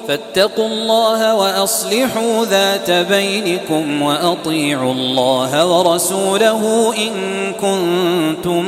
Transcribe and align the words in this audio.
فاتقوا 0.09 0.67
الله 0.67 1.35
وأصلحوا 1.35 2.45
ذات 2.45 2.91
بينكم 2.91 4.03
وأطيعوا 4.03 4.93
الله 4.93 5.67
ورسوله 5.67 6.95
إن 6.99 7.13
كنتم 7.53 8.65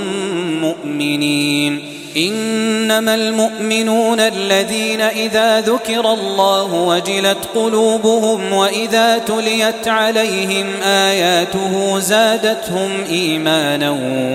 مؤمنين. 0.60 1.96
إنما 2.16 3.14
المؤمنون 3.14 4.20
الذين 4.20 5.00
إذا 5.00 5.60
ذكر 5.60 6.12
الله 6.12 6.74
وجلت 6.74 7.38
قلوبهم 7.54 8.52
وإذا 8.52 9.18
تليت 9.18 9.88
عليهم 9.88 10.66
آياته 10.82 11.98
زادتهم 11.98 12.90
إيمانا 13.10 13.90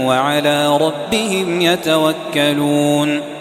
وعلى 0.08 0.78
ربهم 0.78 1.62
يتوكلون. 1.62 3.41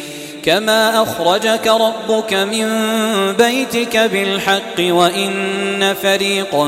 كما 0.43 1.03
أخرجك 1.03 1.67
ربك 1.67 2.33
من 2.33 2.67
بيتك 3.37 3.97
بالحق 3.97 4.79
وإن 4.79 5.95
فريقا 6.03 6.67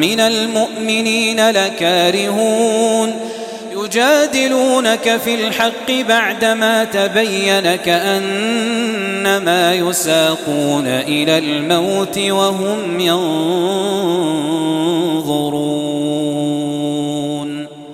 من 0.00 0.20
المؤمنين 0.20 1.50
لكارهون 1.50 3.30
يجادلونك 3.72 5.20
في 5.24 5.34
الحق 5.34 5.90
بعدما 6.08 6.84
تبين 6.84 7.76
كأنما 7.76 9.74
يساقون 9.74 10.86
إلى 10.86 11.38
الموت 11.38 12.18
وهم 12.18 13.00
ينظرون 13.00 14.20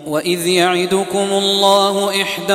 وإذ 0.07 0.47
يعدكم 0.47 1.29
الله 1.33 2.23
إحدى 2.23 2.55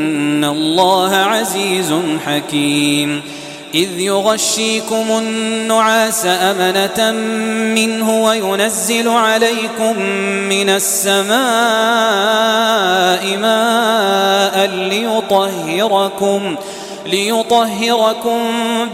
الله 0.45 1.15
عزيز 1.15 1.93
حكيم 2.25 3.21
إذ 3.73 3.99
يغشيكم 3.99 5.05
النعاس 5.09 6.25
أمنة 6.25 7.11
منه 7.75 8.23
وينزل 8.23 9.07
عليكم 9.07 9.99
من 10.49 10.69
السماء 10.69 11.37
ماء 13.37 14.65
ليطهركم 14.65 16.55
ليطهركم 17.05 18.39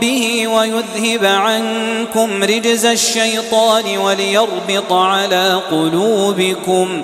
به 0.02 0.48
ويذهب 0.48 1.26
عنكم 1.26 2.44
رجز 2.44 2.86
الشيطان 2.86 3.98
وليربط 3.98 4.94
على 4.94 5.62
قلوبكم 5.72 7.04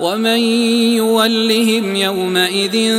ومن 0.00 0.38
يولهم 0.96 1.96
يومئذ 1.96 2.92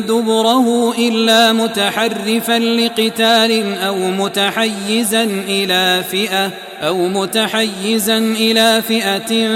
دبره 0.00 0.94
إلا 0.98 1.52
متحرفا 1.52 2.58
لقتال 2.58 3.78
أو 3.78 3.96
متحيزا 3.96 5.24
إلى 5.48 6.04
فئة 6.10 6.50
أو 6.80 7.08
متحيزا 7.08 8.18
إلى 8.18 8.82
فئة 8.88 9.48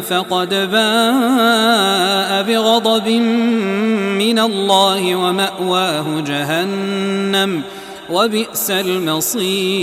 فقد 0.00 0.48
باء 0.48 2.42
بغضب 2.42 3.08
من 4.18 4.38
الله 4.38 5.16
ومأواه 5.16 6.20
جهنم 6.26 7.62
وبئس 8.10 8.70
المصير 8.70 9.82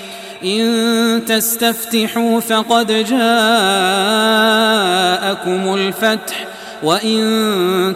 إن 0.43 1.21
تستفتحوا 1.25 2.39
فقد 2.39 2.87
جاءكم 2.87 3.21
الفتح 5.73 6.47
وإن 6.83 7.93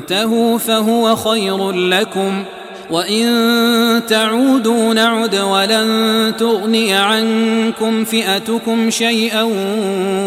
تنتهوا 0.00 0.58
فهو 0.58 1.16
خير 1.16 1.70
لكم 1.72 2.44
وإن 2.90 4.02
تعودوا 4.08 4.94
نعد 4.94 5.36
ولن 5.36 6.32
تغني 6.38 6.94
عنكم 6.94 8.04
فئتكم 8.04 8.90
شيئا 8.90 9.42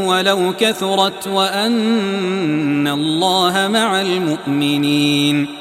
ولو 0.06 0.54
كثرت 0.60 1.28
وأن 1.28 2.88
الله 2.88 3.68
مع 3.68 4.02
المؤمنين. 4.02 5.61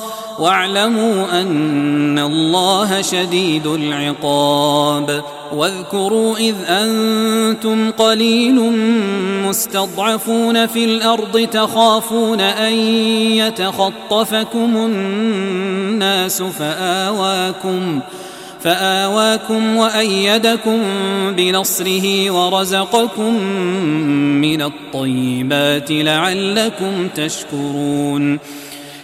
واعلموا 0.41 1.41
أن 1.41 2.19
الله 2.19 3.01
شديد 3.01 3.67
العقاب. 3.67 5.23
واذكروا 5.53 6.37
إذ 6.37 6.55
أنتم 6.67 7.91
قليل 7.91 8.55
مستضعفون 9.47 10.67
في 10.67 10.85
الأرض 10.85 11.47
تخافون 11.51 12.41
أن 12.41 12.73
يتخطفكم 13.37 14.77
الناس 14.77 16.41
فآواكم 16.41 17.99
فآواكم 18.61 19.77
وأيدكم 19.77 20.81
بنصره 21.37 22.31
ورزقكم 22.31 23.33
من 24.41 24.61
الطيبات 24.61 25.91
لعلكم 25.91 27.07
تشكرون. 27.15 28.39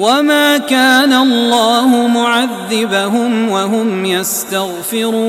وما 0.00 0.58
كان 0.58 1.12
الله 1.12 2.06
معذبهم 2.06 3.50
وهم 3.50 4.04
يستغفرون 4.04 5.20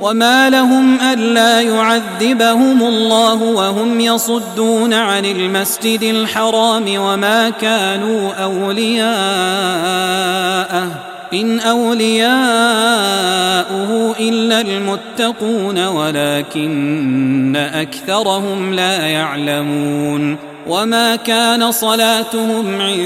وما 0.00 0.50
لهم 0.50 1.00
الا 1.00 1.60
يعذبهم 1.60 2.82
الله 2.82 3.42
وهم 3.42 4.00
يصدون 4.00 4.94
عن 4.94 5.24
المسجد 5.24 6.02
الحرام 6.02 6.84
وما 6.98 7.50
كانوا 7.50 8.32
اولياءه 8.32 9.14
ان 11.34 11.60
اولياؤه 11.60 12.34
الا 14.20 14.60
المتقون 14.60 15.86
ولكن 15.86 17.56
اكثرهم 17.56 18.74
لا 18.74 19.06
يعلمون 19.06 20.53
وما 20.66 21.16
كان 21.16 21.72
صلاتهم 21.72 22.80
عند 22.80 23.04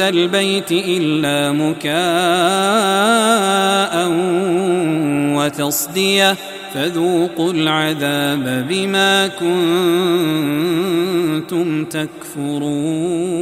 البيت 0.00 0.72
الا 0.72 1.52
مكاء 1.52 1.90
وتصديه 5.36 6.36
فذوقوا 6.74 7.52
العذاب 7.52 8.66
بما 8.68 9.26
كنتم 9.26 9.84
تكفرون 11.84 13.40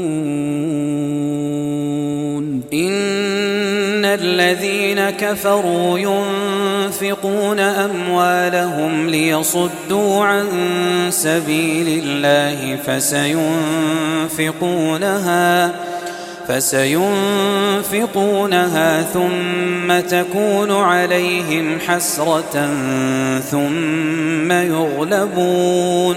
الذين 4.15 5.11
كفروا 5.11 5.99
ينفقون 5.99 7.61
أموالهم 7.61 9.09
ليصدوا 9.09 10.25
عن 10.25 10.47
سبيل 11.11 12.03
الله 12.05 12.79
فسينفقونها 12.87 13.49
فسينفقونها 16.49 17.03
ثم 19.03 20.01
تكون 20.01 20.73
عليهم 20.73 21.79
حسرة 21.87 22.71
ثم 23.51 24.53
يغلبون 24.53 26.17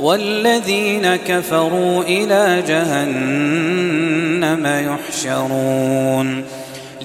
والذين 0.00 1.16
كفروا 1.16 2.02
إلى 2.02 2.62
جهنم 2.68 4.66
يحشرون 4.66 6.44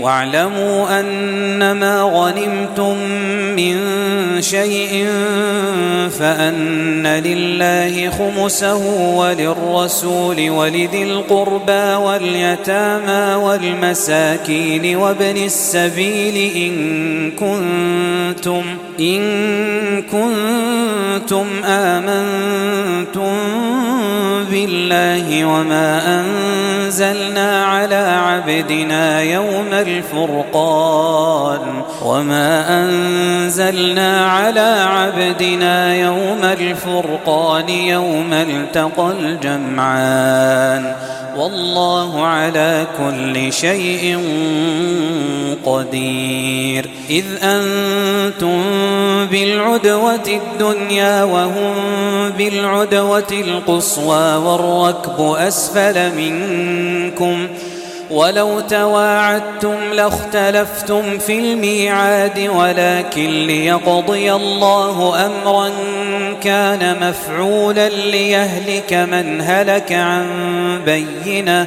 واعلموا 0.00 1.00
أنما 1.00 2.02
غنمتم 2.02 2.96
من 3.56 3.76
شيء 4.42 5.06
فأن 6.18 7.06
لله 7.06 8.10
خمسه 8.10 8.76
وللرسول 9.16 10.50
ولذي 10.50 11.02
القربى 11.02 11.94
واليتامى 12.04 13.34
والمساكين 13.44 14.96
وابن 14.96 15.36
السبيل 15.36 16.36
إن 16.56 17.30
كنتم 17.30 18.62
إن 19.00 20.02
كنتم 20.02 21.46
آمنتم 21.64 23.36
بالله 24.50 25.44
وما 25.44 26.20
أنزلنا 26.20 27.64
على 27.64 28.20
عبدنا 28.26 29.22
يوم 29.22 29.68
الفرقان 29.72 31.60
وما 32.04 32.82
أنزلنا 32.84 34.26
على 34.30 34.86
عبدنا 34.88 35.94
يوم 35.94 36.44
الفرقان 36.44 37.68
يوم 37.68 38.32
التقى 38.32 39.12
الجمعان 39.20 40.92
والله 41.38 42.24
على 42.26 42.86
كل 42.98 43.52
شيء 43.52 44.18
قدير. 45.64 46.90
إذ 47.10 47.24
أنتم 47.42 48.62
بالعدوة 49.30 50.40
الدنيا 50.42 51.24
وهم 51.24 51.74
بالعدوة 52.38 53.30
القصوى 53.30 54.34
والركب 54.34 55.20
أسفل 55.20 56.16
منكم 56.16 57.48
ولو 58.10 58.60
تواعدتم 58.60 59.76
لاختلفتم 59.92 61.18
في 61.18 61.38
الميعاد 61.38 62.38
ولكن 62.54 63.46
ليقضي 63.46 64.32
الله 64.32 65.26
أمرا 65.26 65.70
كان 66.42 67.08
مفعولا 67.08 67.88
ليهلك 67.88 68.92
من 68.92 69.40
هلك 69.40 69.92
عن 69.92 70.26
بينة 70.84 71.66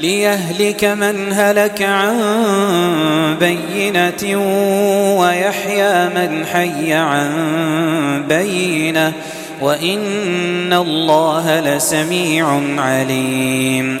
ليهلك 0.00 0.84
من 0.84 1.32
هلك 1.32 1.82
عن 1.82 2.16
بينة 3.40 4.38
ويحيى 5.20 6.08
من 6.08 6.46
حي 6.46 6.92
عن 6.92 8.24
بينة 8.28 9.12
وإن 9.60 10.72
الله 10.72 11.60
لسميع 11.60 12.60
عليم. 12.78 14.00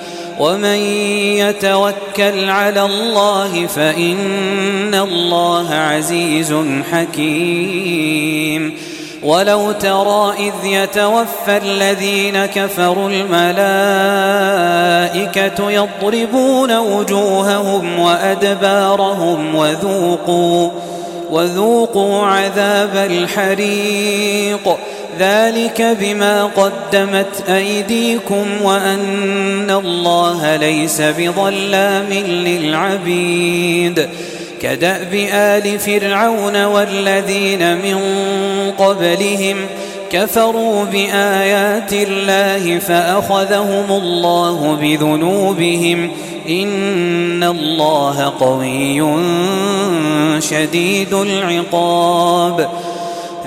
ومن 0.41 0.79
يتوكل 1.37 2.49
على 2.49 2.85
الله 2.85 3.67
فإن 3.67 4.95
الله 4.95 5.73
عزيز 5.73 6.55
حكيم. 6.91 8.73
ولو 9.23 9.71
ترى 9.71 10.33
إذ 10.39 10.53
يتوفى 10.65 11.57
الذين 11.57 12.45
كفروا 12.45 13.09
الملائكة 15.09 15.71
يضربون 15.71 16.77
وجوههم 16.77 17.99
وأدبارهم 17.99 19.55
وذوقوا 19.55 20.69
وذوقوا 21.31 22.25
عذاب 22.25 22.95
الحريق. 22.95 24.77
ذلك 25.19 25.97
بما 25.99 26.45
قدمت 26.45 27.49
أيديكم 27.49 28.45
وأن 28.61 29.69
الله 29.71 30.55
ليس 30.55 31.01
بظلام 31.01 32.13
للعبيد 32.27 34.09
كدأب 34.61 35.13
آل 35.33 35.79
فرعون 35.79 36.65
والذين 36.65 37.77
من 37.77 37.99
قبلهم 38.77 39.55
كفروا 40.11 40.85
بآيات 40.85 41.93
الله 41.93 42.79
فأخذهم 42.79 43.91
الله 43.91 44.77
بذنوبهم 44.81 46.11
إن 46.49 47.43
الله 47.43 48.33
قوي 48.39 49.01
شديد 50.41 51.13
العقاب 51.13 52.69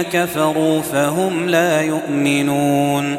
الذين 0.00 0.22
كفروا 0.22 0.80
فهم 0.80 1.48
لا 1.48 1.80
يؤمنون. 1.80 3.16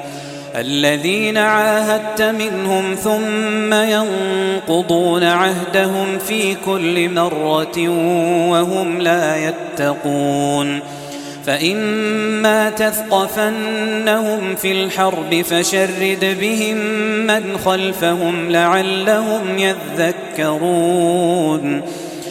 الذين 0.56 1.38
عاهدت 1.38 2.22
منهم 2.22 2.96
ثم 2.96 3.74
ينقضون 3.74 5.24
عهدهم 5.24 6.18
في 6.28 6.56
كل 6.66 7.10
مرة 7.10 7.90
وهم 8.50 9.02
لا 9.02 9.50
يتقون. 9.50 10.80
فإما 11.46 12.70
تثقفنهم 12.70 14.56
في 14.56 14.72
الحرب 14.72 15.42
فشرد 15.42 16.38
بهم 16.42 16.78
من 17.28 17.58
خلفهم 17.66 18.52
لعلهم 18.52 19.58
يذكرون. 20.38 21.82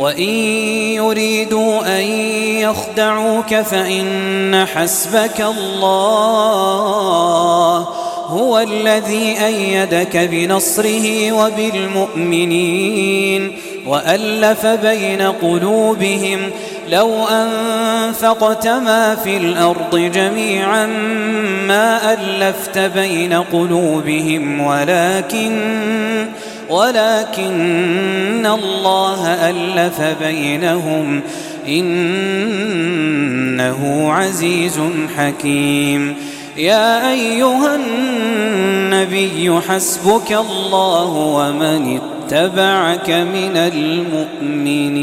وإن 0.00 0.28
يريدوا 0.94 1.98
أن 1.98 2.02
يخدعوك 2.60 3.54
فإن 3.54 4.66
حسبك 4.74 5.40
الله 5.40 6.70
هو 8.26 8.58
الذي 8.58 9.36
أيدك 9.46 10.16
بنصره 10.16 11.32
وبالمؤمنين 11.32 12.90
وألف 13.86 14.66
بين 14.66 15.22
قلوبهم 15.22 16.50
لو 16.88 17.24
أنفقت 17.28 18.66
ما 18.66 19.14
في 19.14 19.36
الأرض 19.36 19.96
جميعا 19.96 20.86
ما 21.66 22.12
ألفت 22.12 22.78
بين 22.78 23.32
قلوبهم 23.32 24.60
ولكن 24.60 26.26
ولكن 26.70 28.46
الله 28.46 29.26
ألف 29.26 30.00
بينهم 30.22 31.20
إنه 31.68 32.52
عزيز 34.12 34.80
حكيم. 35.16 36.16
يا 36.56 37.10
أيها 37.10 37.76
النبي 37.76 39.60
حسبك 39.68 40.32
الله 40.32 41.12
ومن 41.12 42.00
اتبعك 42.00 43.10
من 43.10 43.56
المؤمنين. 43.56 45.00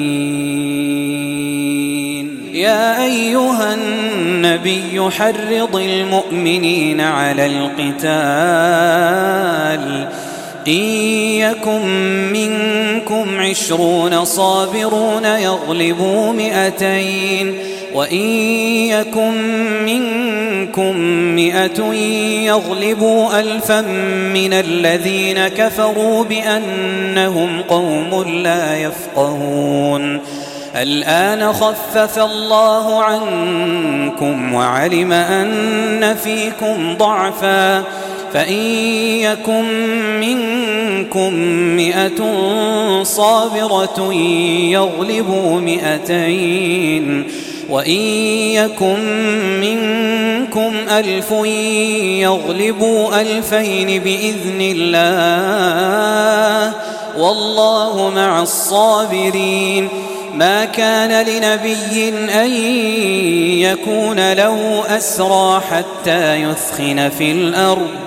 يا 2.54 3.04
أيها 3.04 3.74
النبي 3.74 5.12
حرض 5.12 5.76
المؤمنين 5.76 7.02
على 7.02 7.46
القتال. 7.46 8.08
إن 10.68 10.74
يكن 11.40 11.82
منكم 12.34 13.40
عشرون 13.40 14.26
صابرون 14.26 15.26
يغلبوا 15.26 16.34
مئتين 16.34 17.56
وإن 17.94 18.28
يكن 18.90 19.34
منكم 19.86 20.98
مئة 21.36 21.94
يغلبوا 22.44 23.40
ألفا 23.40 23.82
من 24.34 24.54
الذين 24.54 25.48
كفروا 25.48 26.24
بأنهم 26.24 27.62
قوم 27.62 28.24
لا 28.44 28.78
يفقهون. 28.78 30.20
الآن 30.76 31.54
خفف 31.54 32.20
الله 32.20 33.04
عنكم 33.04 34.54
وعلم 34.54 35.12
أن 35.12 36.16
فيكم 36.24 36.96
ضعفا. 36.98 37.84
فإن 38.34 38.62
يكن 39.22 39.66
منكم 40.20 41.34
مئة 41.76 42.34
صابرة 43.04 44.13
يغلبوا 44.72 45.60
مئتين 45.60 47.28
وإن 47.70 48.02
يكن 48.52 49.00
منكم 49.62 50.74
ألف 50.90 51.32
يغلبوا 52.22 53.22
ألفين 53.22 54.02
بإذن 54.02 54.62
الله 54.62 56.74
والله 57.18 58.12
مع 58.16 58.42
الصابرين. 58.42 59.90
ما 60.36 60.66
كان 60.66 61.26
لنبي 61.26 62.10
أن 62.44 62.52
يكون 63.60 64.34
له 64.34 64.84
أسرى 64.98 65.62
حتى 65.72 66.36
يثخن 66.36 67.10
في 67.10 67.32
الأرض. 67.32 68.07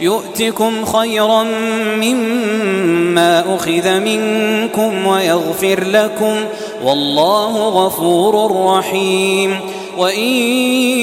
يؤتكم 0.00 0.84
خيرا 0.84 1.42
مما 2.00 3.56
أخذ 3.56 4.00
منكم 4.00 5.06
ويغفر 5.06 5.84
لكم 5.84 6.36
والله 6.84 7.68
غفور 7.68 8.66
رحيم. 8.66 9.60
وإن 9.98 10.28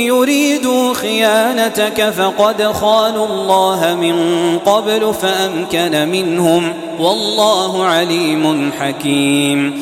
يريدوا 0.05 0.93
خيانتك 0.93 2.09
فقد 2.09 2.63
خانوا 2.63 3.27
الله 3.27 3.97
من 4.01 4.15
قبل 4.59 5.13
فأمكن 5.21 6.09
منهم. 6.09 6.73
والله 6.99 7.85
عليم 7.85 8.71
حكيم. 8.79 9.81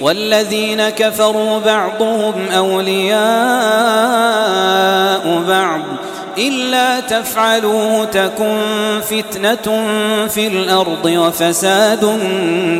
والذين 0.00 0.88
كفروا 0.88 1.58
بعضهم 1.58 2.34
أولياء 2.56 3.22
بعض 5.48 5.80
إلا 6.38 7.00
تفعلوه 7.00 8.04
تكن 8.04 8.58
فتنة 9.02 9.84
في 10.28 10.46
الأرض 10.46 11.04
وفساد 11.04 12.18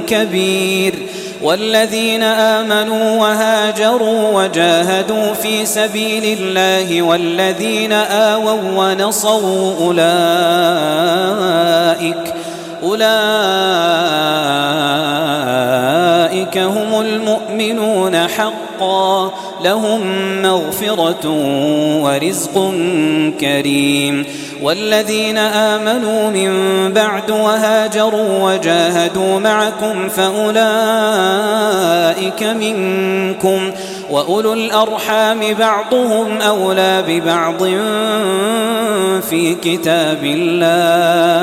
كبير. 0.06 0.94
والذين 1.42 2.22
آمنوا 2.22 3.20
وهاجروا 3.20 4.42
وجاهدوا 4.42 5.34
في 5.34 5.66
سبيل 5.66 6.38
الله 6.40 7.02
والذين 7.02 7.92
آووا 7.92 8.60
ونصروا 8.76 9.86
أولئك 9.86 10.02
أولئك 12.82 13.22
هم 16.62 17.00
المؤمنون 17.00 18.16
حقا 18.16 19.32
لهم 19.64 20.00
مغفرة 20.42 21.28
ورزق 22.02 22.74
كريم 23.40 24.24
والذين 24.62 25.38
آمنوا 25.38 26.30
من 26.30 26.52
بعد 26.92 27.30
وهاجروا 27.30 28.52
وجاهدوا 28.52 29.38
معكم 29.38 30.08
فأولئك 30.08 30.62
منكم 32.42 33.70
وأولو 34.10 34.52
الأرحام 34.52 35.54
بعضهم 35.54 36.40
أولى 36.40 37.04
ببعض 37.08 37.64
في 39.30 39.54
كتاب 39.54 40.24
الله 40.24 41.42